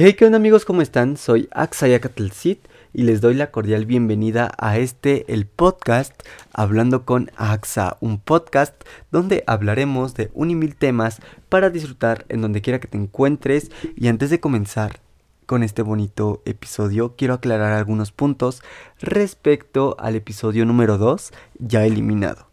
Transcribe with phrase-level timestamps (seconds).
[0.00, 0.64] Hey, ¿qué onda amigos?
[0.64, 1.16] ¿Cómo están?
[1.16, 2.60] Soy Axayacatelcit
[2.94, 8.80] y les doy la cordial bienvenida a este, el podcast Hablando con AXA, un podcast
[9.10, 13.72] donde hablaremos de un y mil temas para disfrutar en donde quiera que te encuentres.
[13.96, 15.00] Y antes de comenzar
[15.46, 18.62] con este bonito episodio, quiero aclarar algunos puntos
[19.00, 22.46] respecto al episodio número 2 ya eliminado.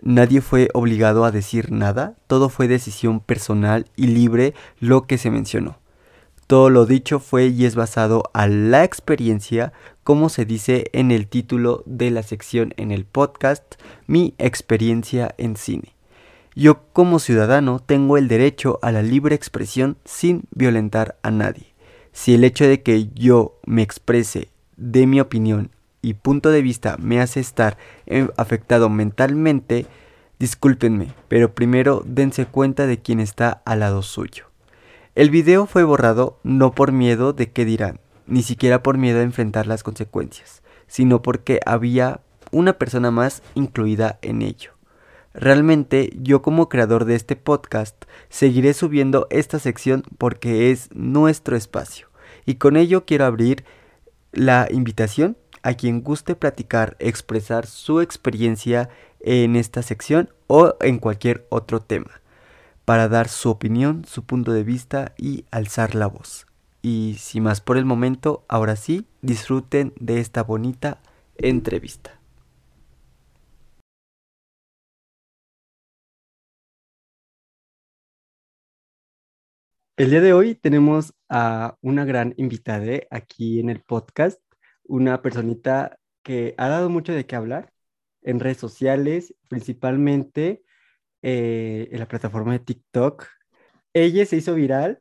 [0.00, 5.30] Nadie fue obligado a decir nada, todo fue decisión personal y libre lo que se
[5.30, 5.80] mencionó.
[6.52, 9.72] Todo lo dicho fue y es basado a la experiencia,
[10.04, 13.76] como se dice en el título de la sección en el podcast,
[14.06, 15.94] mi experiencia en cine.
[16.54, 21.72] Yo como ciudadano tengo el derecho a la libre expresión sin violentar a nadie.
[22.12, 25.70] Si el hecho de que yo me exprese de mi opinión
[26.02, 29.86] y punto de vista me hace estar eh, afectado mentalmente,
[30.38, 34.51] discúlpenme, pero primero dense cuenta de quién está al lado suyo.
[35.14, 39.24] El video fue borrado no por miedo de qué dirán, ni siquiera por miedo a
[39.24, 44.70] enfrentar las consecuencias, sino porque había una persona más incluida en ello.
[45.34, 52.08] Realmente yo como creador de este podcast seguiré subiendo esta sección porque es nuestro espacio
[52.46, 53.66] y con ello quiero abrir
[54.32, 58.88] la invitación a quien guste platicar, expresar su experiencia
[59.20, 62.21] en esta sección o en cualquier otro tema
[62.84, 66.46] para dar su opinión, su punto de vista y alzar la voz.
[66.82, 71.00] Y sin más por el momento, ahora sí, disfruten de esta bonita
[71.36, 72.22] entrevista.
[79.96, 84.40] El día de hoy tenemos a una gran invitada aquí en el podcast,
[84.84, 87.72] una personita que ha dado mucho de qué hablar
[88.22, 90.64] en redes sociales, principalmente
[91.22, 93.26] eh, en la plataforma de TikTok.
[93.94, 95.00] Ella se hizo viral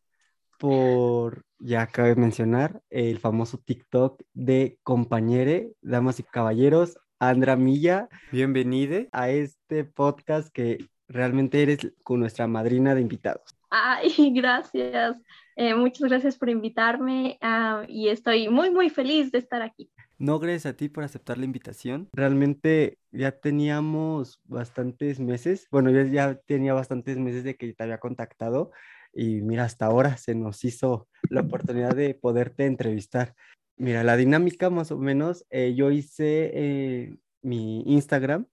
[0.59, 8.09] por, ya acabé de mencionar, el famoso TikTok de compañere, damas y caballeros, Andra Milla.
[8.31, 10.77] Bienvenida a este podcast que
[11.07, 13.55] realmente eres con nuestra madrina de invitados.
[13.69, 15.17] Ay, gracias.
[15.55, 19.89] Eh, muchas gracias por invitarme uh, y estoy muy, muy feliz de estar aquí.
[20.21, 22.07] No, gracias a ti por aceptar la invitación.
[22.13, 27.97] Realmente ya teníamos bastantes meses, bueno, yo ya tenía bastantes meses de que te había
[27.97, 28.71] contactado
[29.11, 33.33] y mira, hasta ahora se nos hizo la oportunidad de poderte entrevistar.
[33.77, 38.45] Mira, la dinámica más o menos, eh, yo hice eh, mi Instagram,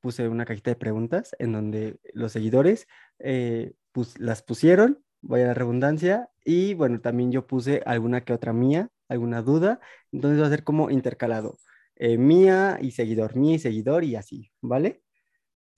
[0.00, 2.86] puse una cajita de preguntas en donde los seguidores
[3.18, 3.72] eh,
[4.18, 9.42] las pusieron, vaya la redundancia, y bueno, también yo puse alguna que otra mía alguna
[9.42, 9.80] duda,
[10.12, 11.58] entonces va a ser como intercalado.
[11.96, 15.02] Eh, mía y seguidor, mía y seguidor y así, ¿vale?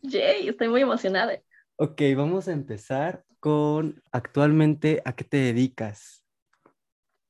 [0.03, 1.41] Yay, estoy muy emocionada.
[1.77, 6.23] Ok, vamos a empezar con actualmente a qué te dedicas.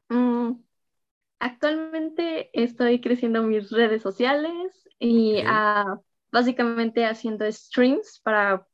[0.09, 0.55] Mm,
[1.39, 6.01] actualmente estoy creciendo mis redes sociales y ah,
[6.33, 8.67] básicamente haciendo streams para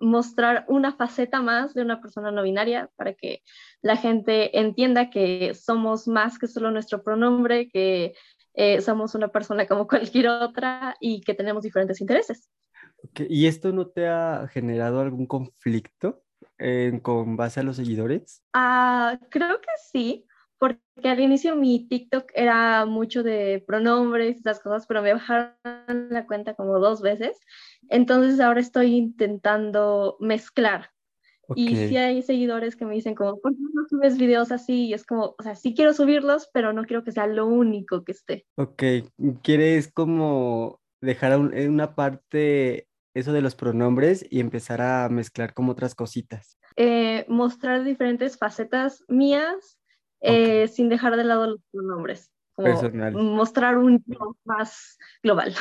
[0.00, 3.42] mostrar una faceta más de una persona no binaria para que
[3.82, 8.14] la gente entienda que somos más que solo nuestro pronombre, que
[8.54, 12.50] eh, somos una persona como cualquier otra y que tenemos diferentes intereses.
[13.28, 16.22] ¿Y esto no te ha generado algún conflicto
[17.02, 18.42] con base a los seguidores?
[18.52, 20.26] Ah, creo que sí,
[20.64, 25.52] porque al inicio mi TikTok era mucho de pronombres y esas cosas, pero me bajaron
[26.08, 27.38] la cuenta como dos veces.
[27.90, 30.90] Entonces ahora estoy intentando mezclar.
[31.54, 34.86] Y sí hay seguidores que me dicen como, ¿por qué no subes videos así?
[34.86, 38.02] Y es como, o sea, sí quiero subirlos, pero no quiero que sea lo único
[38.02, 38.46] que esté.
[38.56, 38.82] Ok,
[39.42, 45.72] ¿quieres como dejar en una parte eso de los pronombres y empezar a mezclar como
[45.72, 46.58] otras cositas?
[46.76, 49.78] Eh, mostrar diferentes facetas mías
[50.20, 52.30] eh, sin dejar de lado los pronombres.
[52.54, 54.04] Como mostrar un
[54.44, 55.54] más global.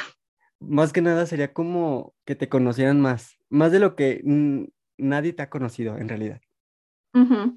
[0.59, 4.21] Más que nada sería como que te conocieran más, más de lo que
[4.97, 6.41] nadie te ha conocido en realidad.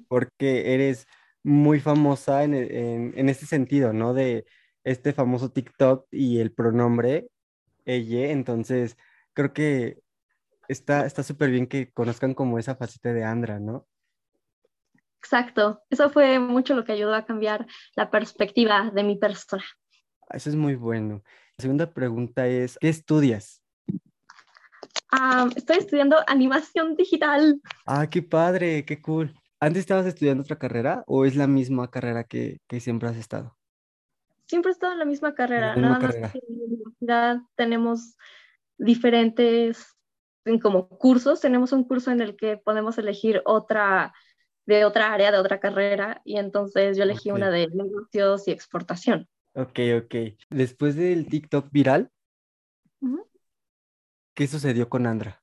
[0.07, 1.07] Porque eres
[1.43, 4.13] muy famosa en, en, en, este sentido, ¿no?
[4.13, 4.45] De
[4.83, 7.29] este famoso TikTok y el pronombre
[7.85, 8.97] ella, entonces
[9.33, 9.99] creo que
[10.67, 13.87] está súper bien que conozcan como esa faceta de Andra, ¿no?
[15.19, 17.65] Exacto, eso fue mucho lo que ayudó a cambiar
[17.95, 19.63] la perspectiva de mi persona.
[20.29, 21.23] Eso es muy bueno.
[21.57, 23.61] La segunda pregunta es, ¿qué estudias?
[25.55, 27.61] estoy estudiando animación digital.
[27.85, 29.33] Ah, qué padre, qué cool.
[29.59, 33.57] ¿Antes estabas estudiando otra carrera o es la misma carrera que, siempre has estado?
[34.45, 35.75] Siempre he estado en la misma carrera.
[35.75, 38.15] Nada más que en la universidad tenemos
[38.77, 39.97] diferentes
[40.61, 41.41] como cursos.
[41.41, 44.13] Tenemos un curso en el que podemos elegir otra
[44.67, 49.27] de otra área, de otra carrera, y entonces yo elegí una de negocios y exportación.
[49.53, 50.15] Ok, ok.
[50.49, 52.11] Después del TikTok viral,
[54.35, 55.41] ¿qué sucedió con Andra?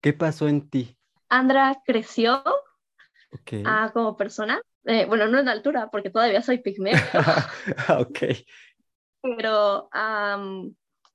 [0.00, 0.96] ¿Qué pasó en ti?
[1.28, 2.44] Andra creció
[3.92, 4.60] como persona.
[4.84, 6.94] Eh, bueno, no en altura, porque todavía soy pigmeo.
[7.98, 8.18] ok.
[9.22, 9.88] Pero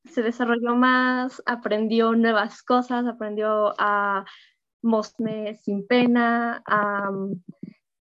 [0.05, 4.25] se desarrolló más, aprendió nuevas cosas, aprendió a
[4.81, 7.11] mostrarme sin pena, a,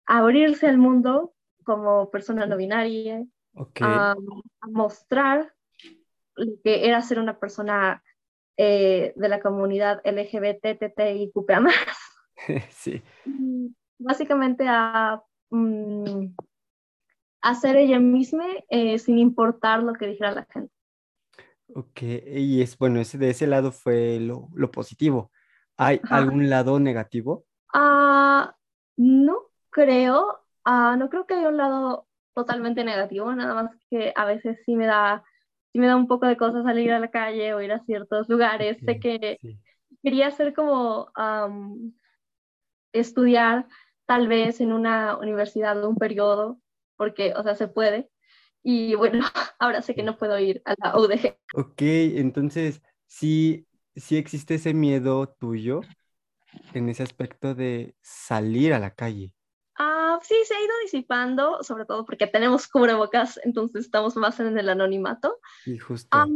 [0.06, 1.32] abrirse al mundo
[1.64, 3.24] como persona no binaria,
[3.80, 4.14] a,
[4.68, 5.52] mostrar
[6.36, 8.02] lo que era ser una persona
[8.56, 11.60] eh, de la comunidad LGBTTIQPA+.
[12.70, 13.02] sí.
[13.98, 16.34] Básicamente a, mm,
[17.60, 20.72] ser ella misma eh, sin importar lo que dijera la gente.
[21.72, 25.30] Ok, y es bueno, ese, de ese lado fue lo, lo positivo.
[25.82, 27.46] ¿Hay algún lado negativo?
[27.72, 28.54] Ah,
[28.96, 29.38] no
[29.70, 34.58] creo, ah, no creo que haya un lado totalmente negativo, nada más que a veces
[34.66, 35.24] sí me da,
[35.72, 38.28] sí me da un poco de cosas salir a la calle o ir a ciertos
[38.28, 38.76] lugares.
[38.84, 39.38] sé que
[40.02, 41.10] quería hacer como
[42.92, 43.66] estudiar
[44.06, 46.60] tal vez en una universidad o un periodo,
[46.96, 48.10] porque, o sea, se puede,
[48.62, 49.24] y bueno,
[49.58, 51.38] ahora sé que no puedo ir a la UDG.
[51.54, 55.80] Ok, entonces sí, sí existe ese miedo tuyo
[56.74, 59.32] en ese aspecto de salir a la calle.
[59.78, 64.58] Ah, sí, se ha ido disipando, sobre todo porque tenemos cubrebocas, entonces estamos más en
[64.58, 65.38] el anonimato.
[65.64, 66.08] Y justo.
[66.10, 66.26] Ah,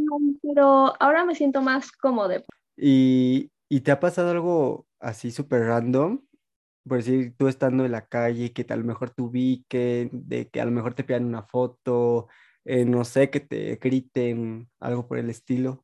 [0.42, 2.42] pero ahora me siento más cómodo.
[2.76, 6.20] ¿Y, ¿Y te ha pasado algo así súper random
[6.86, 10.60] por decir, tú estando en la calle, que a lo mejor te ubiquen, de que
[10.60, 12.28] a lo mejor te pidan una foto,
[12.64, 15.83] eh, no sé, que te griten, algo por el estilo?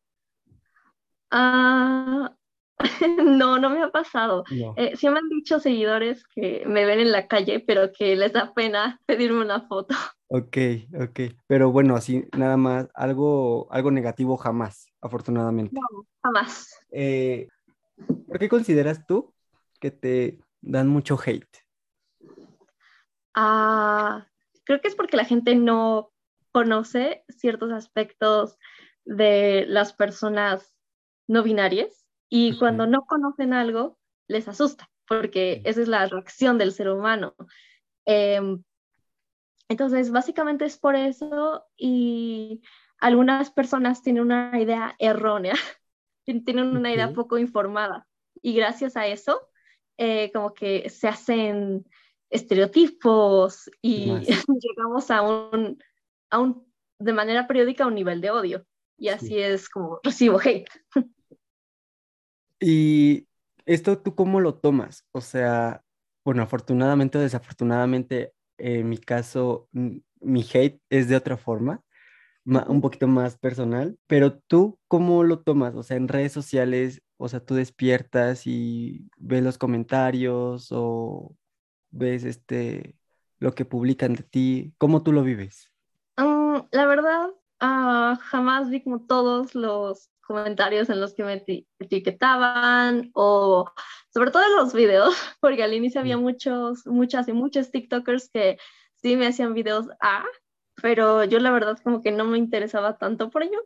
[1.31, 2.35] Ah,
[3.25, 4.45] no, no me ha pasado.
[4.77, 8.33] Eh, sí me han dicho seguidores que me ven en la calle, pero que les
[8.33, 9.95] da pena pedirme una foto.
[10.29, 10.57] Ok,
[11.01, 11.21] ok.
[11.47, 15.75] Pero bueno, así nada más, algo, algo negativo jamás, afortunadamente.
[15.75, 16.69] No, jamás.
[16.91, 17.49] Eh,
[18.27, 19.35] ¿Por qué consideras tú
[19.81, 21.59] que te dan mucho hate?
[23.35, 24.27] Ah,
[24.65, 26.13] creo que es porque la gente no
[26.53, 28.57] conoce ciertos aspectos
[29.05, 30.75] de las personas
[31.31, 33.99] no binarias y cuando no conocen algo
[34.29, 37.35] les asusta porque esa es la reacción del ser humano.
[38.07, 38.63] Em,
[39.69, 42.63] entonces, básicamente es por eso y
[42.99, 45.55] algunas personas tienen una idea errónea,
[46.25, 48.07] tienen una idea poco informada
[48.41, 49.49] y gracias a eso
[49.99, 51.85] eh, como que se hacen
[52.31, 54.13] estereotipos y
[54.61, 55.83] llegamos a un,
[56.31, 58.65] a un, de manera periódica a un nivel de odio.
[58.97, 60.69] Y así es como recibo hate.
[62.61, 63.27] ¿Y
[63.65, 65.07] esto tú cómo lo tomas?
[65.13, 65.83] O sea,
[66.25, 71.83] bueno, afortunadamente o desafortunadamente, en mi caso, mi hate es de otra forma,
[72.45, 75.75] un poquito más personal, pero tú cómo lo tomas?
[75.75, 81.35] O sea, en redes sociales, o sea, tú despiertas y ves los comentarios o
[81.91, 82.97] ves este
[83.39, 84.75] lo que publican de ti.
[84.79, 85.73] ¿Cómo tú lo vives?
[86.17, 87.31] Mm, la verdad,
[87.61, 91.45] ah, jamás vi como todos los comentarios en los que me
[91.81, 93.69] etiquetaban o
[94.15, 98.59] sobre todo en los videos, porque al inicio había muchos, muchas y muchos TikTokers que
[98.95, 100.25] sí me hacían videos A,
[100.81, 103.61] pero yo la verdad como que no me interesaba tanto por ello.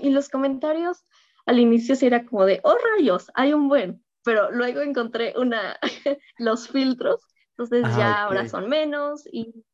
[0.00, 1.06] y los comentarios,
[1.46, 5.78] al inicio sí era como de, oh rayos, hay un buen, pero luego encontré una,
[6.36, 9.64] los filtros, entonces ah, ya ahora son menos y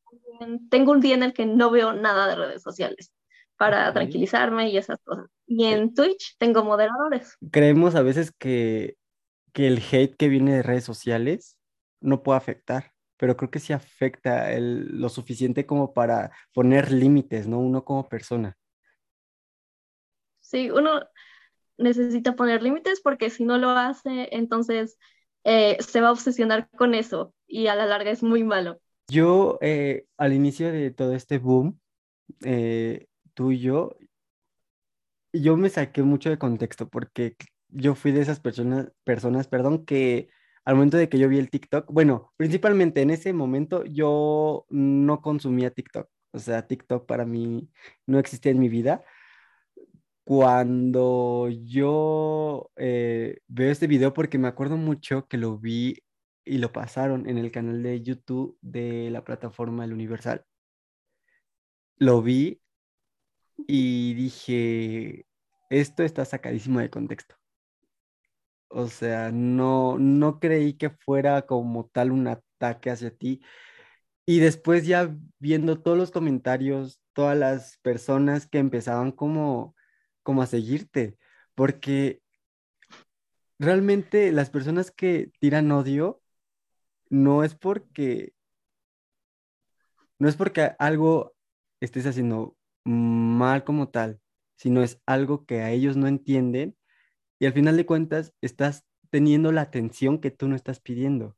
[0.71, 3.12] tengo un día en el que no veo nada de redes sociales
[3.57, 5.26] para tranquilizarme y esas cosas.
[5.49, 7.37] Y en Twitch tengo moderadores.
[7.50, 8.97] Creemos a veces que,
[9.55, 11.59] que el hate que viene de redes sociales
[12.00, 17.49] no puede afectar, pero creo que sí afecta el, lo suficiente como para poner límites,
[17.49, 17.59] ¿no?
[17.59, 18.57] Uno como persona.
[20.40, 21.00] Sí, uno,
[21.78, 24.99] necesita poner límites porque si no lo hace, entonces
[25.45, 28.81] eh, se va a obsesionar con eso y a la larga es muy malo.
[29.09, 31.81] Yo, eh, al inicio de todo este boom,
[32.45, 33.97] eh, tú y yo,
[35.33, 37.37] yo me saqué mucho de contexto porque
[37.69, 40.31] yo fui de esas personas, personas, perdón, que
[40.65, 45.23] al momento de que yo vi el TikTok, bueno, principalmente en ese momento yo no
[45.23, 47.71] consumía TikTok, o sea, TikTok para mí
[48.07, 49.05] no existía en mi vida,
[50.29, 56.03] cuando yo eh, veo este video, porque me acuerdo mucho que lo vi
[56.45, 60.45] y lo pasaron en el canal de YouTube de la plataforma El Universal.
[61.97, 62.61] Lo vi
[63.67, 65.27] y dije,
[65.71, 67.37] esto está sacadísimo de contexto.
[68.69, 73.41] O sea, no, no creí que fuera como tal un ataque hacia ti.
[74.27, 79.75] Y después ya viendo todos los comentarios, todas las personas que empezaban como,
[80.23, 81.19] como a seguirte,
[81.55, 82.23] porque
[83.59, 86.23] realmente las personas que tiran odio
[87.11, 88.35] no es porque
[90.19, 91.35] no es porque algo
[91.81, 92.58] estés haciendo
[92.88, 94.21] mal como tal,
[94.57, 96.76] sino es algo que a ellos no entienden
[97.38, 101.37] y al final de cuentas estás teniendo la atención que tú no estás pidiendo.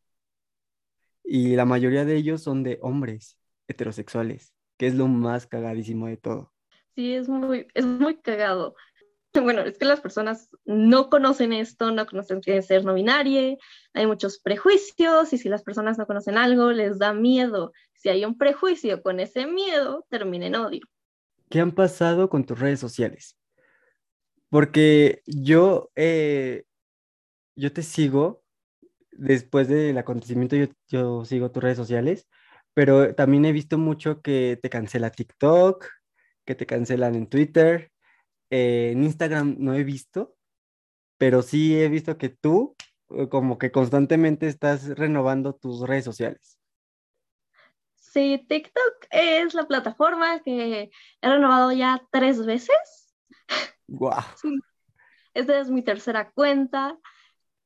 [1.25, 3.38] Y la mayoría de ellos son de hombres
[3.69, 6.52] heterosexuales, que es lo más cagadísimo de todo.
[6.95, 8.75] Sí, es muy, es muy cagado.
[9.33, 13.57] Bueno, es que las personas no conocen esto, no conocen que es ser no binario,
[13.95, 17.73] hay muchos prejuicios y si las personas no conocen algo, les da miedo.
[17.95, 20.80] Si hay un prejuicio con ese miedo, termina en odio.
[21.50, 23.37] ¿Qué han pasado con tus redes sociales?
[24.50, 26.64] Porque yo, eh,
[27.57, 28.45] yo te sigo,
[29.12, 32.28] después del acontecimiento yo, yo sigo tus redes sociales,
[32.75, 35.87] pero también he visto mucho que te cancela TikTok,
[36.47, 37.92] que te cancelan en Twitter,
[38.50, 40.37] eh, en Instagram no he visto,
[41.19, 42.76] pero sí he visto que tú
[43.11, 46.60] eh, como que constantemente estás renovando tus redes sociales.
[48.12, 50.90] Sí, TikTok es la plataforma que
[51.23, 53.14] he renovado ya tres veces.
[53.87, 54.23] Wow.
[55.33, 56.99] Esta es mi tercera cuenta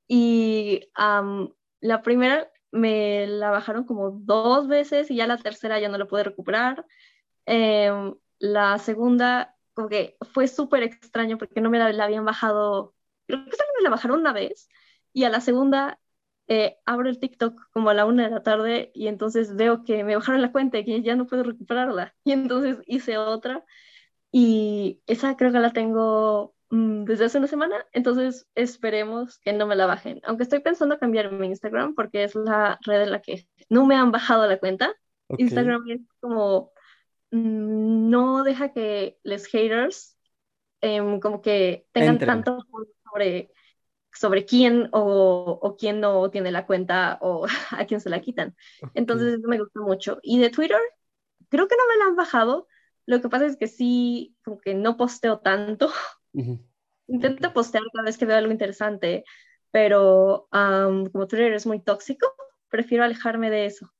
[0.06, 0.82] y
[1.80, 6.06] la primera me la bajaron como dos veces y ya la tercera ya no la
[6.06, 6.84] pude recuperar.
[7.46, 12.94] Em, la segunda como que fue súper extraño porque no me la, habían bajado,
[13.26, 14.68] creo que solo me la bajaron una vez
[15.14, 15.98] y a la segunda
[16.48, 20.04] eh, abro el TikTok como a la una de la tarde y entonces veo que
[20.04, 22.14] me bajaron la cuenta y que ya no puedo recuperarla.
[22.24, 23.64] Y entonces hice otra
[24.32, 29.66] y esa creo que la tengo mm, desde hace una semana, entonces esperemos que no
[29.66, 33.22] me la bajen, aunque estoy pensando cambiar mi Instagram porque es la red en la
[33.22, 34.94] que no me han bajado la cuenta.
[35.38, 36.72] Instagram es como
[37.34, 40.16] Mm, no deja que los haters
[40.80, 42.60] em, como que tengan tanto
[43.04, 43.50] sobre,
[44.14, 48.56] sobre quién o, o, quién no tiene la cuenta o a quién se la quitan.
[48.94, 50.18] Entonces eso me gusta mucho.
[50.22, 50.80] Y de Twitter,
[51.48, 52.68] creo que no me la han bajado.
[53.06, 55.90] Lo que pasa es que sí, como que no posteo tanto.
[57.06, 59.24] Intento postear cada vez que veo algo interesante,
[59.70, 62.32] pero como Twitter es muy tóxico,
[62.68, 63.92] prefiero alejarme de eso.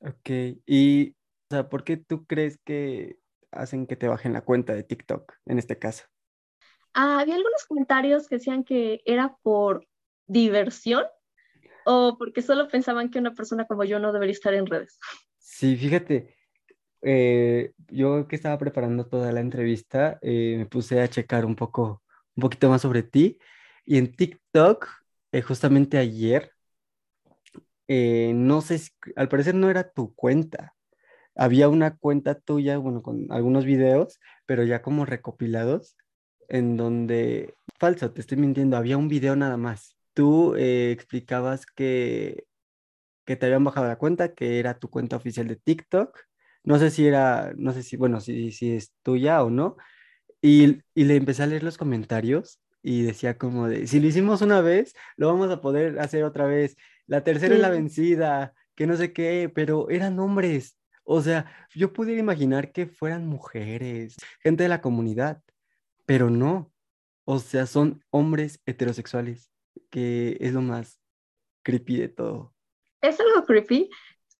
[0.00, 3.18] Ok, y o sea, ¿por qué tú crees que
[3.50, 6.04] hacen que te bajen la cuenta de TikTok en este caso?
[6.94, 9.86] Ah, había algunos comentarios que decían que era por
[10.26, 11.04] diversión
[11.84, 14.98] o porque solo pensaban que una persona como yo no debería estar en redes.
[15.38, 16.36] Sí, fíjate,
[17.02, 22.02] eh, yo que estaba preparando toda la entrevista, eh, me puse a checar un poco,
[22.36, 23.38] un poquito más sobre ti
[23.84, 24.88] y en TikTok,
[25.32, 26.52] eh, justamente ayer,
[27.88, 30.74] no sé, si, al parecer no era tu cuenta,
[31.34, 35.96] había una cuenta tuya, bueno, con algunos videos, pero ya como recopilados,
[36.52, 39.96] en donde, falso, te estoy mintiendo, había un video nada más.
[40.12, 42.44] Tú eh, explicabas que,
[43.24, 46.14] que te habían bajado la cuenta, que era tu cuenta oficial de TikTok.
[46.62, 49.78] No sé si era, no sé si, bueno, si, si es tuya o no.
[50.42, 54.42] Y, y le empecé a leer los comentarios y decía como de, si lo hicimos
[54.42, 56.76] una vez, lo vamos a poder hacer otra vez.
[57.06, 60.76] La tercera es la vencida, que no sé qué, pero eran hombres.
[61.04, 65.42] O sea, yo pudiera imaginar que fueran mujeres, gente de la comunidad,
[66.12, 66.70] pero no.
[67.24, 69.50] O sea, son hombres heterosexuales,
[69.88, 71.00] que es lo más
[71.64, 72.52] creepy de todo.
[73.00, 73.88] Es algo creepy,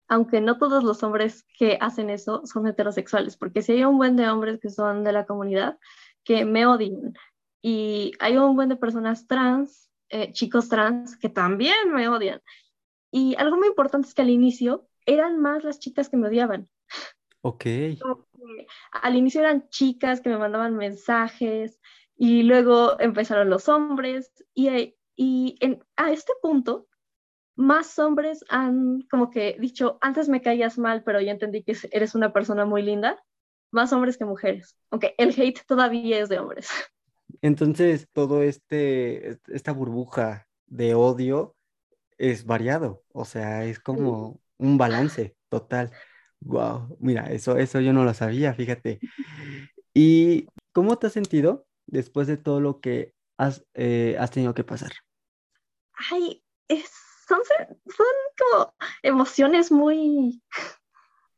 [0.07, 4.17] aunque no todos los hombres que hacen eso son heterosexuales, porque si hay un buen
[4.17, 5.79] de hombres que son de la comunidad
[6.25, 7.14] que me odian
[7.62, 12.43] y hay un buen de personas trans, eh, chicos trans, que también me odian.
[13.11, 16.69] Y algo muy importante es que al inicio eran más las chicas que me odiaban.
[17.41, 17.64] Ok.
[18.93, 21.79] Al inicio eran chicas que me mandaban mensajes
[22.17, 26.89] y luego empezaron los hombres y, y en, a este punto
[27.57, 32.15] más hombres han como que dicho, antes me caías mal, pero ya entendí que eres
[32.15, 33.23] una persona muy linda.
[33.71, 34.77] Más hombres que mujeres.
[34.91, 36.69] Aunque el hate todavía es de hombres.
[37.41, 41.57] Entonces, todo este, esta burbuja de odio
[42.19, 43.03] es variado.
[43.13, 45.91] O sea, es como un balance total.
[46.45, 49.01] Wow, mira, eso, eso yo no lo sabía, fíjate.
[49.95, 54.65] ¿Y cómo te has sentido después de todo lo que has, eh, has tenido que
[54.65, 54.93] pasar?
[56.11, 56.43] Ay,
[57.27, 57.41] son,
[57.87, 58.07] son
[58.39, 60.43] como emociones muy,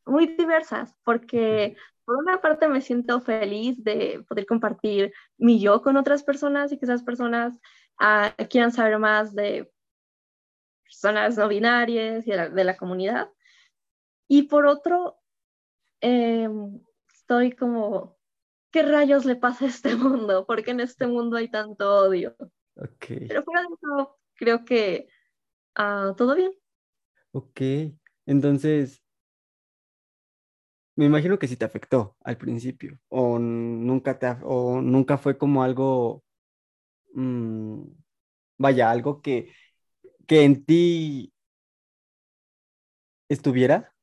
[0.06, 5.96] muy diversas, porque por una parte me siento feliz de poder compartir mi yo con
[5.96, 7.54] otras personas y que esas personas
[7.98, 9.70] ah, quieran saber más de
[10.84, 13.28] personas no binarias y de la, comunidad.
[14.28, 15.18] Y por otro,
[16.00, 16.80] em,
[17.14, 18.16] estoy como,
[18.70, 20.46] ¿qué rayos le pasa a este mundo?
[20.46, 22.36] ¿Por qué en este mundo hay tanto odio?
[23.08, 25.08] Pero fuera de eso, creo que
[25.76, 26.52] ah, todo bien.
[27.32, 27.60] Ok,
[28.26, 29.02] entonces,
[30.96, 35.62] me imagino que sí te afectó al principio, o nunca, te, o nunca fue como
[35.62, 36.24] algo,
[37.14, 37.82] mm,
[38.58, 39.52] vaya, algo que,
[40.26, 41.32] que en ti
[43.28, 43.93] estuviera.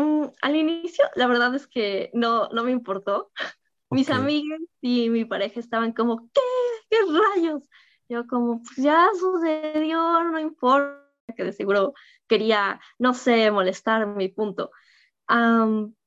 [0.00, 3.30] Mm, al inicio, la verdad es que no, no me importó.
[3.90, 6.40] Mis amigas y mi pareja estaban como, ¿qué?
[6.88, 6.96] ¿Qué
[7.36, 7.68] rayos?
[8.08, 11.04] Yo como, pues ya sucedió, no importa,
[11.36, 11.92] que de seguro
[12.28, 14.70] quería, no sé, molestar mi punto.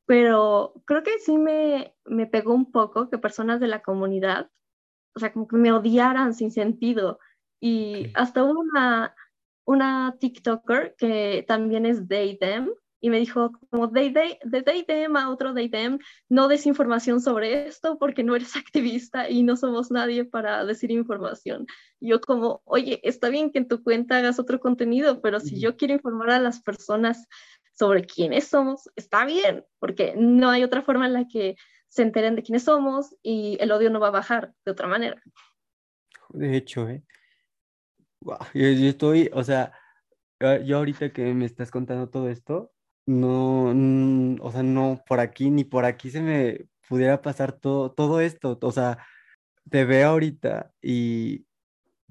[0.06, 4.50] pero creo que sí me, me pegó un poco que personas de la comunidad,
[5.16, 7.20] o sea, como que me odiaran sin sentido.
[7.60, 9.16] Y hasta una,
[9.66, 12.70] una TikToker que también es they, them,
[13.04, 14.12] y me dijo como de
[14.88, 19.58] them a otro them, no des información sobre esto porque no eres activista y no
[19.58, 21.68] somos nadie para decir información.
[22.00, 25.76] yo como, oye, está bien que en tu cuenta hagas otro contenido, pero si yo
[25.76, 27.28] quiero informar a las personas
[27.78, 31.58] sobre quiénes somos, está bien, porque no hay otra forma en la que
[31.90, 35.22] se enteren de quiénes somos y el odio no va a bajar de otra manera.
[36.30, 37.04] De hecho, ¿eh?
[38.54, 39.74] yo estoy, o sea,
[40.40, 42.73] yo ahorita que me estás contando todo esto,
[43.06, 43.70] no,
[44.42, 48.58] o sea, no por aquí ni por aquí se me pudiera pasar todo, todo esto.
[48.62, 49.06] O sea,
[49.70, 51.46] te veo ahorita y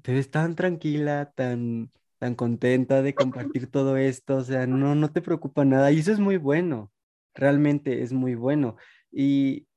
[0.03, 4.37] te ves tan tranquila, tan, tan contenta de compartir todo esto.
[4.37, 5.91] O sea, no, no te preocupa nada.
[5.91, 6.91] Y eso es muy bueno.
[7.33, 8.77] Realmente es muy bueno.
[9.11, 9.67] Y,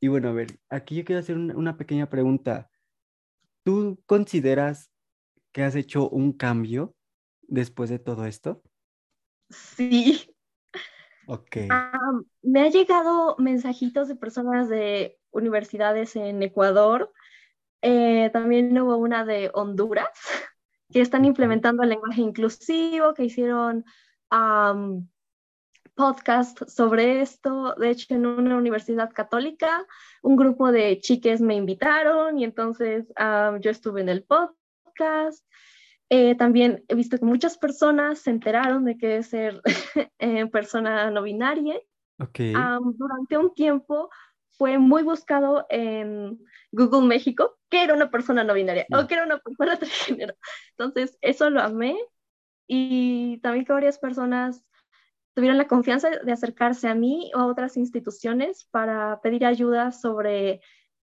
[0.00, 2.70] y bueno, a ver, aquí yo quiero hacer una pequeña pregunta.
[3.64, 4.90] ¿Tú consideras
[5.52, 6.94] que has hecho un cambio
[7.42, 8.62] después de todo esto?
[9.52, 10.28] Sí.
[11.26, 11.56] Ok.
[12.42, 17.12] me ha llegado mensajitos de personas de universidades en Ecuador.
[17.80, 20.08] Eh, también hubo una de Honduras
[20.92, 23.84] que están implementando el lenguaje inclusivo, que hicieron
[24.30, 25.08] um,
[25.94, 27.74] podcast sobre esto.
[27.74, 29.86] De hecho, en una universidad católica,
[30.22, 33.06] un grupo de chiques me invitaron y entonces
[33.60, 35.44] yo estuve en el podcast.
[36.14, 39.62] Eh, también he visto que muchas personas se enteraron de que es ser
[40.18, 41.80] eh, persona no binaria.
[42.20, 42.52] Okay.
[42.52, 44.10] durante un tiempo
[44.50, 46.38] fue muy buscado en
[46.70, 50.34] Google México que era una persona no binaria o que era una persona transgénero.
[50.76, 51.96] Entonces, eso lo amé
[52.68, 54.62] y también que varias personas
[55.34, 60.60] tuvieron la confianza de acercarse a mí o a otras instituciones para pedir ayuda sobre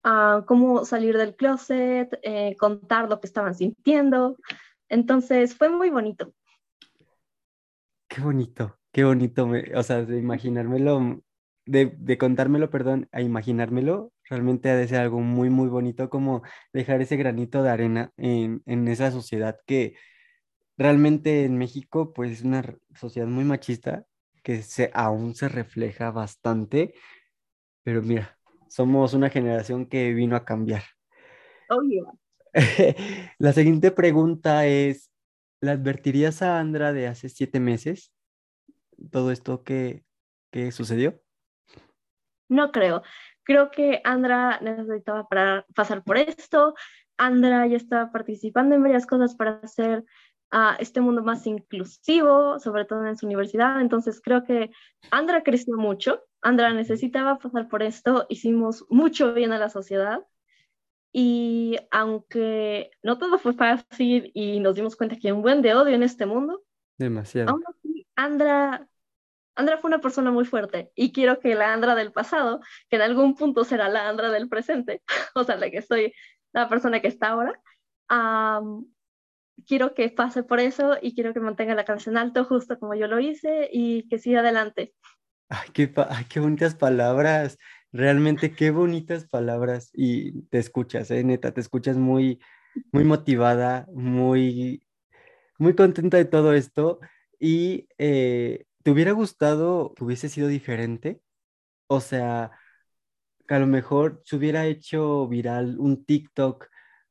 [0.04, 4.38] ah, cómo salir del closet, eh, contar lo que estaban sintiendo.
[4.92, 6.34] Entonces fue muy bonito.
[8.10, 11.24] Qué bonito, qué bonito, o sea, de imaginármelo,
[11.66, 16.42] de, de, contármelo, perdón, a imaginármelo, realmente ha de ser algo muy, muy bonito como
[16.74, 19.96] dejar ese granito de arena en, en esa sociedad que
[20.78, 22.62] realmente en México, pues es una
[22.94, 24.06] sociedad muy machista
[24.44, 26.96] que se, aún se refleja bastante,
[27.84, 30.84] pero mira, somos una generación que vino a cambiar.
[31.70, 32.21] Oh, yeah.
[33.40, 35.12] La siguiente pregunta es,
[35.62, 38.12] ¿le advertirías a Andra de hace siete meses
[39.10, 40.04] todo esto que,
[40.52, 41.22] que sucedió?
[42.50, 43.04] No creo.
[43.44, 46.76] Creo que Andra necesitaba para pasar por esto.
[47.18, 50.04] Andra ya estaba participando en varias cosas para hacer
[50.52, 53.80] a este mundo más inclusivo, sobre todo en su universidad.
[53.80, 54.72] Entonces creo que
[55.10, 56.22] Andra creció mucho.
[56.42, 58.26] Andra necesitaba pasar por esto.
[58.30, 60.20] Hicimos mucho bien a la sociedad.
[61.14, 65.74] Y aunque no todo fue fácil y nos dimos cuenta que hay un buen de
[65.74, 66.64] odio en este mundo,
[66.98, 67.50] demasiado.
[67.50, 68.88] Aún así, Andra,
[69.56, 73.02] Andra fue una persona muy fuerte y quiero que la Andra del pasado, que en
[73.02, 75.02] algún punto será la Andra del presente,
[75.36, 76.14] o sea, la que soy
[76.54, 77.60] la persona que está ahora,
[79.66, 83.08] quiero que pase por eso y quiero que mantenga la en alto, justo como yo
[83.08, 84.94] lo hice, y que siga adelante.
[85.50, 87.58] Ay, qué, ay, qué bonitas palabras.
[87.92, 91.24] Realmente qué bonitas palabras y te escuchas, ¿eh?
[91.24, 92.40] neta, te escuchas muy,
[92.92, 94.88] muy motivada, muy,
[95.58, 97.00] muy contenta de todo esto
[97.38, 101.22] y eh, ¿te hubiera gustado que hubiese sido diferente?
[101.88, 102.52] O sea,
[103.46, 106.68] que a lo mejor se hubiera hecho viral un TikTok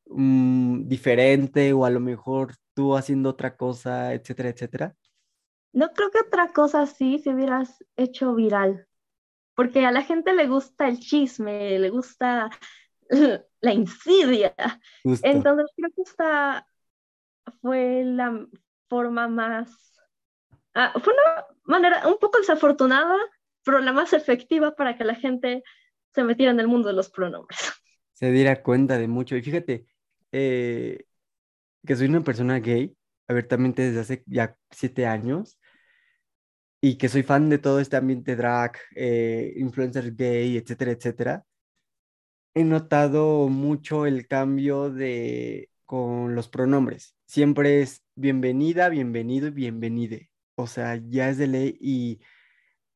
[0.07, 4.95] mm, diferente o a lo mejor tú haciendo otra cosa, etcétera, etcétera.
[5.73, 8.87] No creo que otra cosa sí se hubieras hecho viral
[9.55, 12.49] porque a la gente le gusta el chisme, le gusta
[13.61, 14.55] la insidia.
[15.03, 16.67] Entonces creo que esta
[17.61, 18.47] fue la
[18.89, 19.69] forma más,
[20.73, 23.15] ah, fue una manera un poco desafortunada,
[23.63, 25.63] pero la más efectiva para que la gente
[26.13, 27.59] se metiera en el mundo de los pronombres.
[28.13, 29.35] Se diera cuenta de mucho.
[29.35, 29.87] Y fíjate,
[30.31, 31.05] eh,
[31.85, 32.95] que soy una persona gay,
[33.27, 35.57] abiertamente desde hace ya siete años,
[36.81, 41.45] y que soy fan de todo este ambiente drag, eh, influencer gay, etcétera, etcétera,
[42.53, 47.15] he notado mucho el cambio de con los pronombres.
[47.25, 50.31] Siempre es bienvenida, bienvenido y bienvenide.
[50.55, 52.19] O sea, ya es de ley y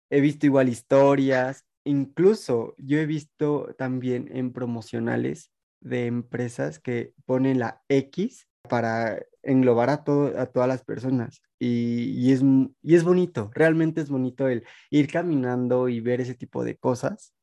[0.10, 7.60] he visto igual historias, incluso yo he visto también en promocionales de empresas que ponen
[7.60, 11.42] la X para englobar a, todo, a todas las personas.
[11.60, 12.42] Y, es,
[12.82, 17.34] y es bonito, realmente es bonito el ir caminando y ver ese tipo de cosas.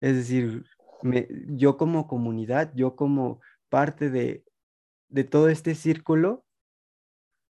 [0.00, 0.64] Es decir,
[1.48, 4.44] yo como comunidad, yo como parte de,
[5.08, 6.44] de todo este círculo,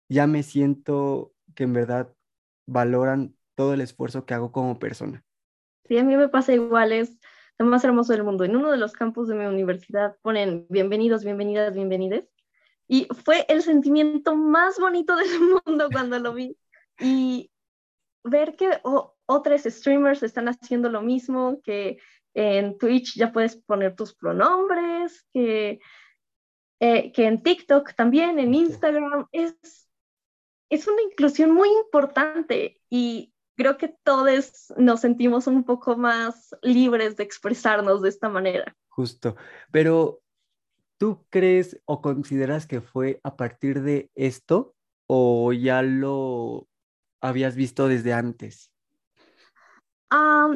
[0.09, 2.13] ya me siento que en verdad
[2.67, 5.23] valoran todo el esfuerzo que hago como persona.
[5.85, 7.17] Sí, a mí me pasa igual, es
[7.57, 8.43] lo más hermoso del mundo.
[8.43, 12.34] En uno de los campus de mi universidad ponen bienvenidos, bienvenidas, bienvenides.
[12.87, 16.57] Y fue el sentimiento más bonito del mundo cuando lo vi.
[16.99, 17.51] Y
[18.23, 18.79] ver que
[19.25, 21.97] otros streamers están haciendo lo mismo, que
[22.33, 25.79] en Twitch ya puedes poner tus pronombres, que,
[26.79, 29.55] eh, que en TikTok también, en Instagram, es,
[30.69, 37.15] es una inclusión muy importante y creo que todos nos sentimos un poco más libres
[37.15, 38.75] de expresarnos de esta manera.
[38.89, 39.35] Justo,
[39.71, 40.21] pero
[40.97, 44.75] ¿tú crees o consideras que fue a partir de esto
[45.07, 46.67] o ya lo
[47.21, 48.71] habías visto desde antes?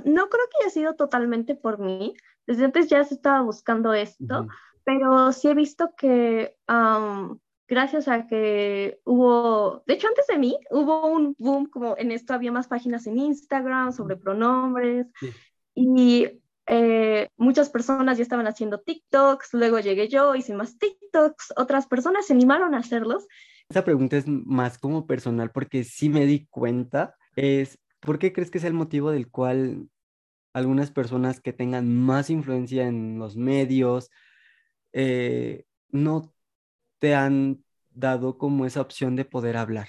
[0.06, 2.14] no creo que haya sido totalmente por mí.
[2.48, 4.48] Desde antes ya se estaba buscando esto,
[4.84, 6.56] pero sí he visto que
[7.68, 12.34] gracias a que hubo, de hecho antes de mí, hubo un boom como en esto,
[12.34, 15.08] había más páginas en Instagram sobre pronombres
[15.76, 21.88] y eh, muchas personas ya estaban haciendo TikToks, luego llegué yo, hice más TikToks, otras
[21.88, 23.28] personas se animaron a hacerlos.
[23.68, 28.50] Esta pregunta es más como personal porque sí me di cuenta, es ¿Por qué crees
[28.50, 29.90] que es el motivo del cual
[30.54, 34.10] algunas personas que tengan más influencia en los medios
[34.94, 36.34] eh, no
[37.00, 39.88] te han dado como esa opción de poder hablar?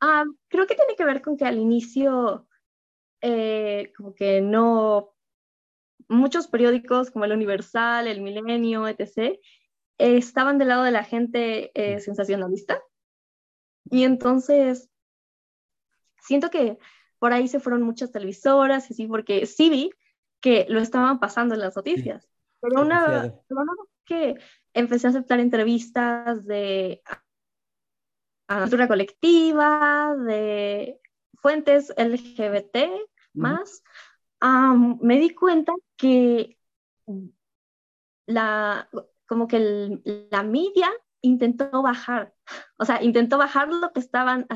[0.00, 2.48] Ah, creo que tiene que ver con que al inicio,
[3.20, 5.14] eh, como que no,
[6.12, 9.38] muchos periódicos como el Universal, el Milenio, etc.,
[9.98, 12.82] estaban del lado de la gente eh, sensacionalista.
[13.90, 14.90] Y entonces,
[16.20, 16.78] siento que
[17.18, 19.90] por ahí se fueron muchas televisoras y sí, porque sí vi
[20.40, 22.28] que lo estaban pasando en las noticias.
[22.60, 23.32] pero, una, vez
[24.04, 24.34] que
[24.74, 27.02] empecé a aceptar entrevistas de
[28.48, 31.00] cultura colectiva, de
[31.34, 32.88] fuentes LGBT
[33.34, 33.82] más,
[34.42, 36.58] me di cuenta que
[38.26, 38.88] la,
[39.26, 40.00] como que
[40.30, 42.34] la media intentó bajar,
[42.78, 44.46] o sea, intentó bajar lo que estaban,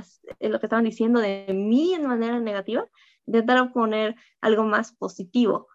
[0.40, 2.87] eh, lo que estaban diciendo de mí en manera negativa,
[3.27, 5.68] intentaron poner algo más positivo.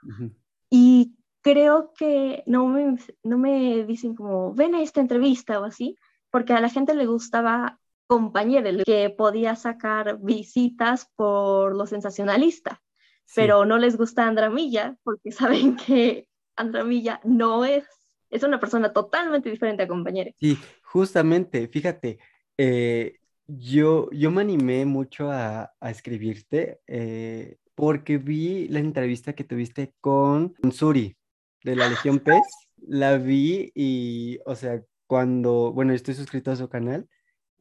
[0.69, 5.97] Y creo que no me, no me dicen como, ven a esta entrevista o así,
[6.29, 12.81] porque a la gente le gustaba compañero que podía sacar visitas por lo sensacionalista,
[13.35, 17.85] pero no les gusta Andra Milla porque saben que Andra Milla no es
[18.31, 20.31] es una persona totalmente diferente a compañero.
[20.39, 22.17] Sí, justamente, fíjate,
[22.57, 29.93] eh, yo, yo me animé mucho a, escribirte eh, porque vi la entrevista que tuviste
[29.99, 31.15] con Suri
[31.63, 32.41] de la Legión Pez.
[32.77, 37.07] La vi y, o sea, cuando, bueno, estoy suscrito a su canal,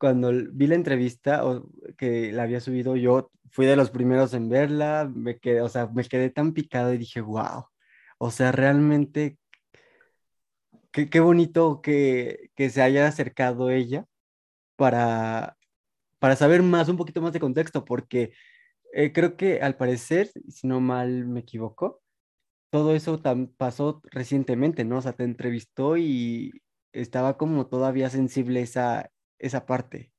[0.01, 4.49] cuando vi la entrevista o, que la había subido, yo fui de los primeros en
[4.49, 7.67] verla, me quedé, o sea, me quedé tan picado y dije, wow,
[8.19, 9.39] o sea, realmente
[10.93, 14.07] qué, bonito que, se haya acercado ella
[14.77, 15.57] para,
[16.19, 18.33] para saber más, un poquito más de contexto, porque
[18.95, 22.03] eh, creo que al parecer, si no mal me equivoco,
[22.71, 23.21] todo eso
[23.59, 24.99] pasó recientemente, ¿no?
[24.99, 26.53] O sea, te entrevistó y
[26.93, 30.13] estaba como todavía sensible esa, esa parte.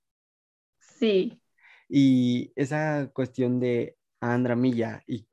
[0.79, 1.41] Sí.
[1.87, 5.27] Y esa cuestión de Andra Milla y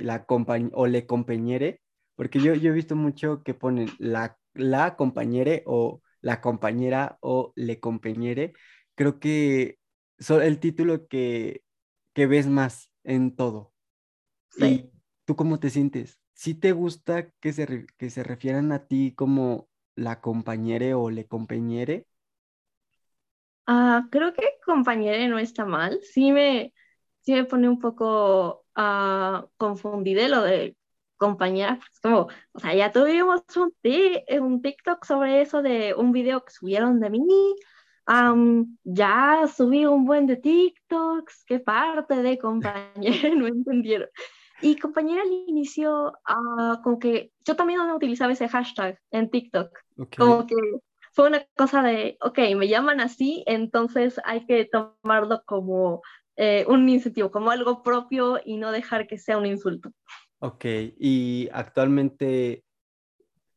[0.00, 0.26] la
[0.72, 1.80] o le compañere,
[2.14, 7.52] porque yo, yo he visto mucho que ponen la la compañere o la compañera o
[7.54, 8.52] le compañere,
[8.94, 9.78] creo que
[10.18, 11.62] son el título que,
[12.14, 13.72] ves más en todo.
[14.56, 14.90] ¿Y
[15.24, 16.18] tú cómo te sientes?
[16.38, 21.26] ¿sí te gusta que se, que se refieran a ti como la compañere o le
[21.26, 22.06] compañere?
[23.70, 26.00] Ah, creo que compañere no está mal.
[26.02, 26.72] Sí me,
[27.20, 30.74] sí me pone un poco uh, confundida lo de
[31.18, 31.78] compañera.
[31.92, 33.74] Es como, o sea, ya tuvimos un,
[34.40, 37.26] un TikTok sobre eso de un video que subieron de mí.
[38.84, 44.08] ya subí un buen de TikToks, qué parte de compañera no entendieron.
[44.62, 49.78] Y compañera al inicio, uh, como que yo también no utilizaba ese hashtag en TikTok.
[50.16, 50.56] Como que
[51.12, 56.02] fue una cosa de, ok, me llaman así, entonces hay que tomarlo como
[56.36, 59.90] eh, un incentivo, como algo propio y no dejar que sea un insulto.
[60.40, 60.64] Ok,
[60.98, 62.64] y actualmente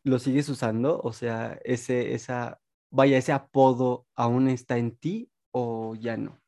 [0.04, 2.60] lo sigues usando, o sea, ese, esa,
[2.90, 6.40] vaya, ese apodo aún está en ti o ya no?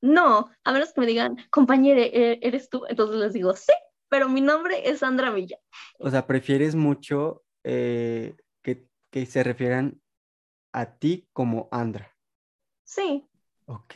[0.00, 2.84] No, a menos que me digan, compañero, e-, ¿eres tú?
[2.88, 3.72] Entonces les digo, sí,
[4.08, 5.58] pero mi nombre es Sandra Villa.
[5.98, 8.34] O sea, prefieres mucho eh,
[9.14, 10.00] que, se refieran
[10.72, 12.16] a ti como Andra.
[12.82, 13.28] Sí.
[13.66, 13.94] Ok,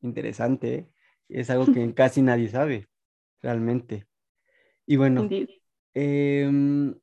[0.00, 0.74] interesante.
[0.74, 0.88] ¿eh?
[1.28, 2.88] Es algo que casi nadie sabe,
[3.40, 4.06] realmente.
[4.86, 5.28] Y bueno,
[5.94, 6.94] em,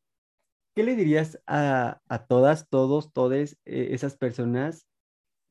[0.74, 4.88] ¿qué le dirías a, a todas, todos, todes eh, esas personas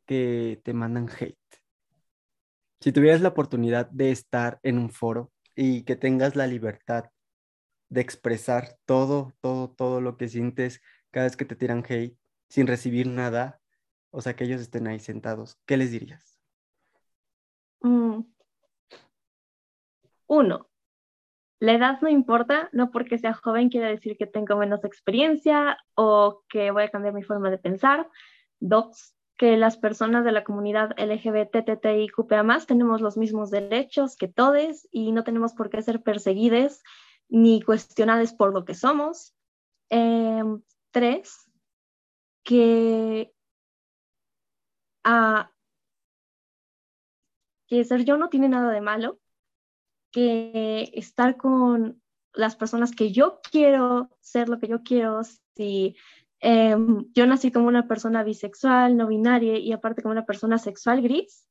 [0.06, 1.36] que te mandan hate?
[2.80, 7.10] Si tuvieras la oportunidad de estar en un foro y que tengas la libertad
[7.90, 12.16] de expresar todo, todo, todo lo que sientes cada vez que te tiran hate
[12.48, 13.60] sin recibir nada,
[14.10, 16.38] o sea, que ellos estén ahí sentados, ¿qué les dirías?
[17.80, 18.22] Mm.
[20.26, 20.68] Uno,
[21.60, 26.44] la edad no importa, no porque sea joven quiere decir que tengo menos experiencia o
[26.48, 28.08] que voy a cambiar mi forma de pensar.
[28.60, 35.12] Dos, que las personas de la comunidad LGBTTIQPA tenemos los mismos derechos que todos y
[35.12, 36.82] no tenemos por qué ser perseguidos
[37.28, 39.34] ni cuestionados por lo que somos.
[39.90, 41.50] Em, tres,
[42.42, 43.32] que,
[45.04, 45.44] uh,
[47.66, 49.20] que ser yo no tiene nada de malo,
[50.10, 55.22] que estar con las personas que yo quiero, ser lo que yo quiero,
[55.56, 55.96] si
[56.40, 61.02] Em, yo nací como una persona bisexual, no binaria y aparte como una persona sexual
[61.02, 61.46] gris.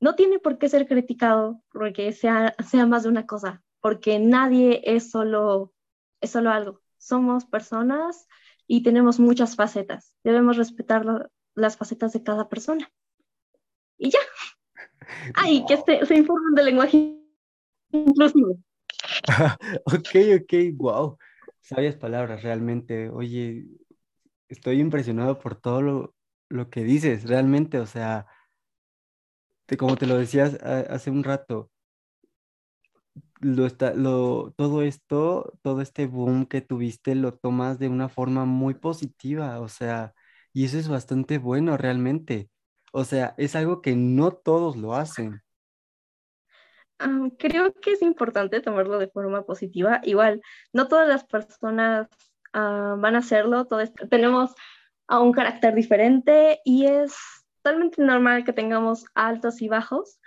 [0.00, 4.82] No tiene por qué ser criticado porque sea, sea más de una cosa, porque nadie
[4.84, 5.74] es solo,
[6.20, 6.80] es solo algo.
[6.98, 8.26] Somos personas
[8.72, 10.14] y tenemos muchas facetas.
[10.22, 12.88] Debemos respetar las facetas de cada persona.
[13.98, 14.20] Y ya.
[15.34, 17.20] Ay, que se, se informen del lenguaje
[17.90, 18.60] inclusivo.
[19.86, 20.08] ok,
[20.40, 21.18] ok, wow.
[21.60, 23.10] Sabias palabras, realmente.
[23.10, 23.66] Oye,
[24.46, 26.14] estoy impresionado por todo
[26.48, 28.28] lo, que dices, realmente, o sea,
[29.80, 31.69] como te lo decías hace un rato,
[33.40, 38.44] lo está, lo, todo esto, todo este boom que tuviste, lo tomas de una forma
[38.44, 40.14] muy positiva, o sea,
[40.52, 42.50] y eso es bastante bueno realmente.
[42.92, 45.42] O sea, es algo que no todos lo hacen.
[47.38, 50.00] creo que es importante tomarlo de forma positiva.
[50.02, 52.08] Igual, no todas las personas
[52.52, 53.66] Ah, van a hacerlo.
[53.66, 54.54] Todos tenemos
[55.08, 57.14] a un carácter diferente y es
[57.62, 60.19] totalmente normal que tengamos altos y bajos,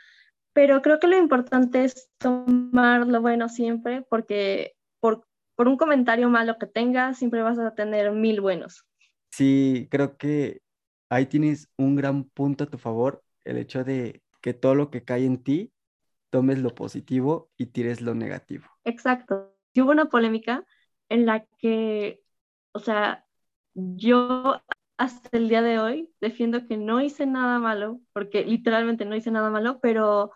[0.53, 6.29] pero creo que lo importante es tomar lo bueno siempre, porque por, por un comentario
[6.29, 8.85] malo que tengas, siempre vas a tener mil buenos.
[9.31, 10.61] Sí, creo que
[11.09, 15.03] ahí tienes un gran punto a tu favor, el hecho de que todo lo que
[15.03, 15.73] cae en ti,
[16.29, 18.65] tomes lo positivo y tires lo negativo.
[18.83, 19.55] Exacto.
[19.73, 20.65] Y hubo una polémica
[21.09, 22.21] en la que,
[22.73, 23.25] o sea,
[23.73, 24.61] yo
[25.03, 29.31] hasta el día de hoy defiendo que no hice nada malo, porque literalmente no hice
[29.31, 30.31] nada malo, pero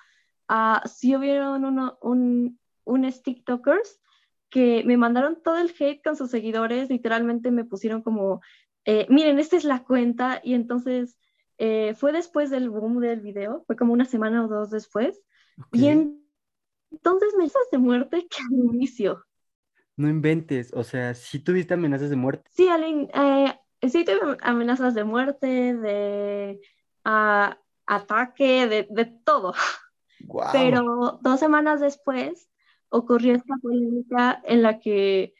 [0.50, 4.02] uh, sí hubieron uno, un, un TikTokers
[4.50, 8.42] que me mandaron todo el hate con sus seguidores, literalmente me pusieron como,
[8.84, 11.18] eh, miren, esta es la cuenta, y entonces
[11.58, 15.22] eh, fue después del boom del video, fue como una semana o dos después,
[15.72, 19.24] y entonces me hizo de muerte que al inicio,
[19.98, 22.48] no inventes, o sea, si tuviste amenazas de muerte.
[22.54, 26.60] Sí, Aline, eh, sí tuve amenazas de muerte, de
[27.04, 29.54] ah, ataque, de, todo.
[30.52, 32.50] Pero dos semanas después
[32.90, 35.34] ocurrió esta polémica en la que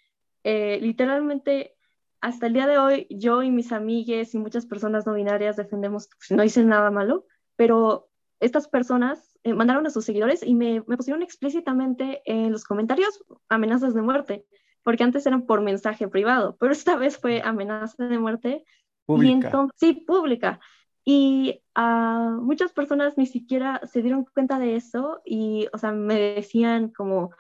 [0.44, 1.76] eh, literalmente
[2.22, 6.08] hasta el día de hoy yo y mis amigues y muchas personas no binarias defendemos
[6.08, 10.84] que no hice nada malo, pero estas personas eh, mandaron a sus seguidores y me,
[10.88, 14.46] me, pusieron explícitamente en los comentarios amenazas de muerte,
[14.88, 18.64] porque antes eran por mensaje privado, pero esta vez fue amenaza de muerte.
[19.06, 19.30] Pública.
[19.30, 20.62] Y entonces, sí, pública.
[21.04, 26.18] Y uh, muchas personas ni siquiera se dieron cuenta de eso y, o sea, me
[26.36, 27.32] decían como,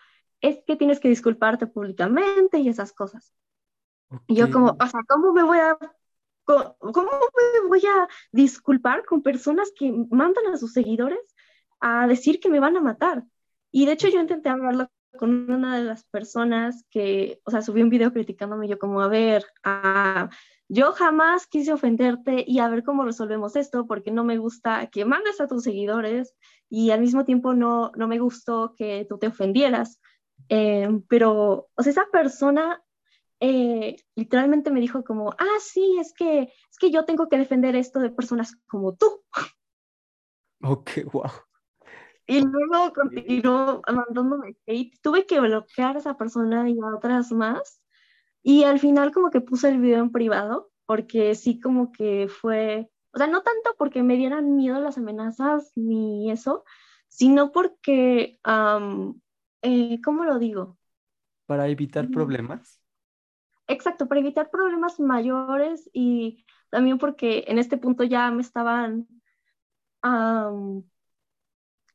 [0.41, 3.33] es que tienes que disculparte públicamente y esas cosas.
[4.27, 5.77] Y yo como, o sea, ¿cómo me voy a
[6.43, 11.33] ¿Cómo me voy a disculpar con personas que mandan a sus seguidores
[11.79, 13.23] a decir que me van a matar?
[13.71, 17.81] Y de hecho yo intenté hablarlo con una de las personas que, o sea, subí
[17.81, 19.45] un video criticándome yo como, a ver,
[20.69, 25.05] yo jamás quise ofenderte y a ver cómo resolvemos esto porque no me gusta que
[25.05, 26.35] mandes a tus seguidores
[26.69, 29.99] y al mismo tiempo no, no me gustó que tú te ofendieras.
[30.49, 32.83] Eh, pero, o sea, esa persona
[33.39, 37.75] eh, literalmente me dijo como, ah, sí, es que, es que yo tengo que defender
[37.75, 39.23] esto de personas como tú.
[40.61, 41.46] Ok, wow.
[42.27, 44.99] Y luego continuó mandándome hate.
[45.01, 47.81] Tuve que bloquear a esa persona y a otras más.
[48.43, 52.89] Y al final como que puse el video en privado, porque sí como que fue,
[53.11, 56.63] o sea, no tanto porque me dieran miedo las amenazas ni eso,
[57.07, 58.39] sino porque,
[59.61, 60.77] eh, ¿cómo lo digo?
[61.45, 62.81] Para evitar problemas.
[63.67, 69.07] Exacto, para evitar problemas mayores y también porque en este punto ya me estaban,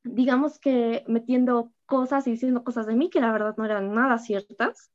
[0.04, 4.18] digamos que metiendo cosas y diciendo cosas de mí que la verdad no eran nada
[4.18, 4.90] ciertas.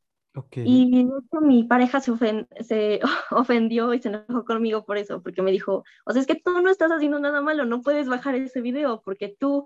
[0.54, 2.14] Y de hecho mi pareja se,
[2.62, 3.00] se
[3.32, 6.62] ofendió y se enojó conmigo por eso, porque me dijo, o sea, es que tú
[6.62, 9.66] no estás haciendo nada malo, no puedes bajar ese video porque tú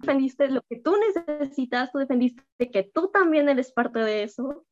[0.00, 4.66] defendiste lo que tú necesitas, tú defendiste que tú también eres parte de eso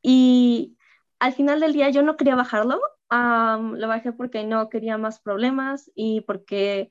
[0.00, 0.76] y
[1.20, 5.90] al final del día yo no quería bajarlo, lo bajé porque no quería más problemas
[5.94, 6.90] y porque,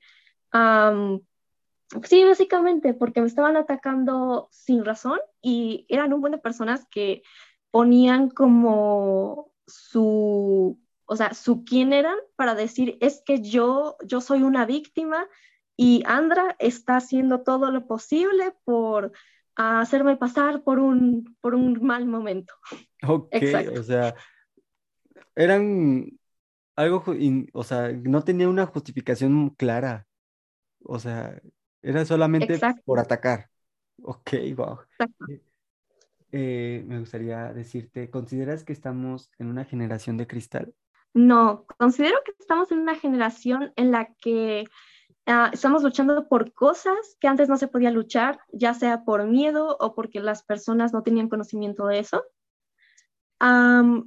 [2.04, 7.22] sí, básicamente porque me estaban atacando sin razón y eran un buen de personas que
[7.70, 14.42] ponían como su, o sea, su quién eran para decir, es que yo, yo soy
[14.42, 15.26] una víctima
[15.76, 19.12] y Andra está haciendo todo lo posible por
[19.56, 22.54] hacerme pasar por un, por un mal momento.
[23.06, 23.34] Ok,
[23.76, 24.14] o sea,
[25.34, 26.18] eran
[26.76, 27.04] algo,
[27.52, 30.06] o sea, no tenía una justificación clara.
[30.84, 31.40] O sea,
[31.82, 33.48] era solamente por atacar.
[34.02, 34.78] Ok, wow.
[35.28, 35.42] Eh,
[36.32, 40.74] eh, me gustaría decirte, ¿consideras que estamos en una generación de cristal?
[41.14, 44.64] No, considero que estamos en una generación en la que
[45.26, 49.76] ah, estamos luchando por cosas que antes no se podía luchar, ya sea por miedo
[49.78, 52.24] o porque las personas no tenían conocimiento de eso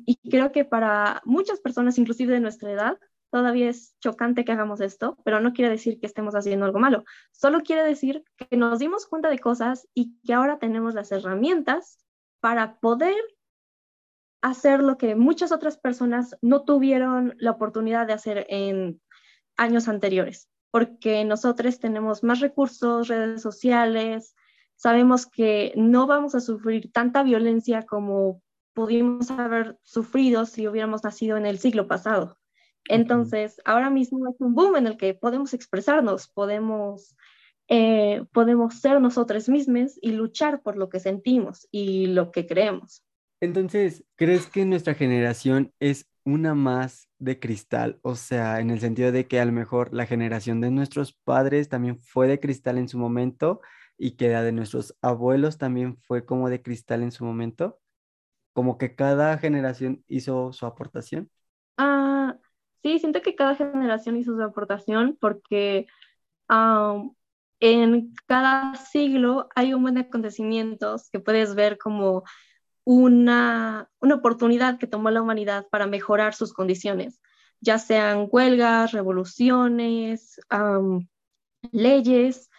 [0.05, 2.99] y creo que para muchas personas, inclusive de nuestra edad,
[3.35, 7.03] todavía es chocante que hagamos esto, pero no quiere decir que estemos haciendo algo malo.
[7.33, 11.99] Solo quiere decir que nos dimos cuenta de cosas y que ahora tenemos las herramientas
[12.39, 13.17] para poder
[14.41, 19.01] hacer lo que muchas otras personas no tuvieron la oportunidad de hacer en
[19.57, 24.33] años anteriores, porque nosotros tenemos más recursos, redes sociales,
[24.77, 28.41] sabemos que no vamos a sufrir tanta violencia como
[28.73, 32.37] pudimos haber sufrido si hubiéramos nacido en el siglo pasado.
[32.89, 37.15] Entonces, ahora mismo es un boom en el que podemos expresarnos, podemos,
[37.67, 43.03] eh, podemos ser nosotros mismos y luchar por lo que sentimos y lo que creemos.
[43.41, 47.99] Entonces, ¿crees que nuestra generación es una más de cristal?
[48.01, 51.69] O sea, en el sentido de que a lo mejor la generación de nuestros padres
[51.69, 53.61] también fue de cristal en su momento
[53.97, 57.79] y que la de nuestros abuelos también fue como de cristal en su momento
[58.53, 61.29] como que cada generación hizo su aportación.
[61.77, 62.37] Ah,
[62.85, 65.87] sí, siento que cada generación hizo su aportación porque
[67.59, 72.23] en cada siglo hay un buen de acontecimientos que puedes ver como
[72.83, 77.19] una, una oportunidad que tomó la humanidad para mejorar sus condiciones,
[77.59, 80.39] ya sean huelgas, revoluciones,
[81.71, 82.51] leyes.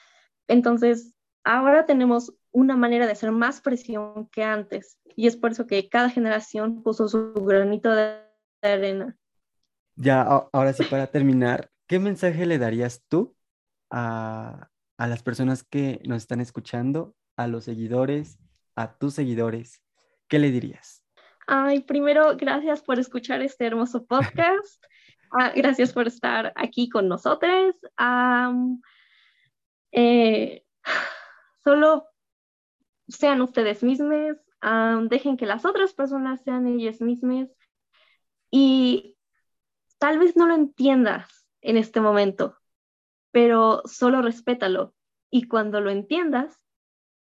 [0.48, 4.98] Entonces, ahora tenemos una manera de hacer más presión que antes.
[5.14, 8.18] Y es por eso que cada generación puso su granito de
[8.60, 9.16] arena.
[9.96, 13.34] Ya, ahora sí, para terminar, ¿qué mensaje le darías tú
[13.90, 18.38] a, a las personas que nos están escuchando, a los seguidores,
[18.74, 19.82] a tus seguidores?
[20.28, 21.02] ¿Qué le dirías?
[21.46, 24.84] Ay, primero, gracias por escuchar este hermoso podcast.
[25.32, 27.74] Ah, gracias por estar aquí con nosotros.
[29.90, 30.64] Eh,
[31.64, 32.06] solo
[33.08, 34.36] sean ustedes mismos,
[35.08, 37.48] dejen que las otras personas sean ellas mismas
[38.52, 39.15] y
[39.98, 42.56] tal vez no lo entiendas en este momento,
[43.30, 44.94] pero solo respétalo
[45.30, 46.58] y cuando lo entiendas,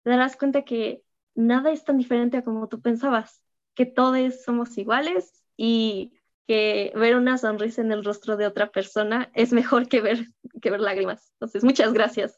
[0.02, 1.02] te darás cuenta que
[1.34, 3.42] nada es tan diferente a como tú pensabas,
[3.74, 6.12] que todos somos iguales y
[6.46, 10.26] que ver una sonrisa en el rostro de otra persona es mejor que ver,
[10.60, 11.32] que ver lágrimas.
[11.34, 12.36] Entonces, muchas gracias.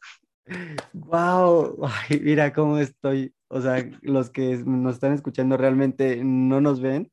[0.93, 1.77] Wow,
[2.21, 3.33] mira cómo estoy.
[3.47, 7.11] O sea, los que nos están escuchando realmente no nos ven,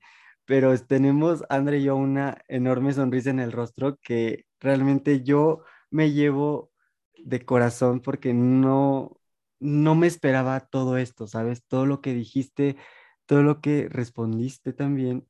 [0.52, 6.12] pero tenemos, André y yo, una enorme sonrisa en el rostro que realmente yo me
[6.12, 6.70] llevo
[7.16, 9.18] de corazón porque no,
[9.60, 11.64] no me esperaba todo esto, ¿sabes?
[11.66, 12.76] Todo lo que dijiste,
[13.24, 15.26] todo lo que respondiste también.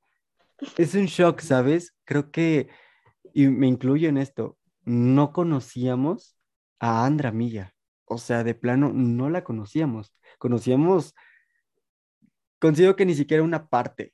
[0.76, 1.94] Es un shock, ¿sabes?
[2.04, 2.68] Creo que,
[3.32, 6.36] y me incluyo en esto, no conocíamos
[6.80, 7.76] a Andra Milla.
[8.06, 10.12] O sea, de plano, no la conocíamos.
[10.38, 11.14] Conocíamos,
[12.58, 14.12] considero que ni siquiera una parte.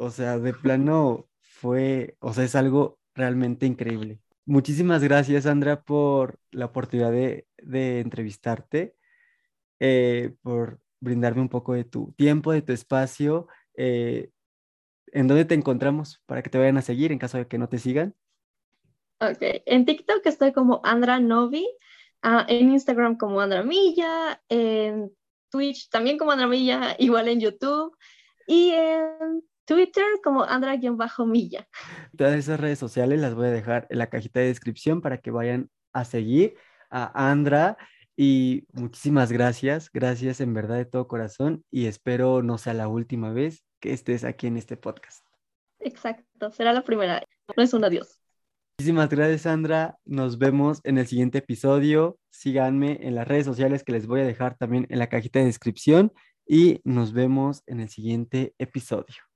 [0.00, 4.20] O sea, de plano fue, o sea, es algo realmente increíble.
[4.46, 7.46] Muchísimas gracias, Andra, por la oportunidad de,
[8.00, 8.94] entrevistarte,
[9.80, 13.48] eh, por brindarme un poco de tu tiempo, de tu espacio.
[13.74, 14.30] Eh,
[15.08, 17.68] ¿En dónde te encontramos para que te vayan a seguir en caso de que no
[17.68, 18.14] te sigan?
[19.20, 21.66] Ok, en TikTok estoy como Andra Novi,
[22.22, 25.10] ah, en Instagram como Andra Milla, en
[25.50, 27.96] Twitch también como Andra Milla, igual en YouTube
[28.46, 31.68] y en Twitter como Andra-Milla.
[32.16, 35.30] Todas esas redes sociales las voy a dejar en la cajita de descripción para que
[35.30, 36.54] vayan a seguir
[36.88, 37.76] a Andra.
[38.16, 43.30] Y muchísimas gracias, gracias en verdad de todo corazón y espero no sea la última
[43.30, 45.24] vez que estés aquí en este podcast.
[45.80, 47.22] Exacto, será la primera,
[47.54, 48.22] no es un adiós.
[48.78, 49.98] Muchísimas gracias, Sandra.
[50.06, 52.18] Nos vemos en el siguiente episodio.
[52.30, 55.44] Síganme en las redes sociales que les voy a dejar también en la cajita de
[55.44, 56.12] descripción
[56.46, 59.27] y nos vemos en el siguiente episodio.